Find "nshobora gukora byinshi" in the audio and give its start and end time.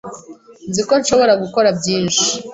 1.01-2.25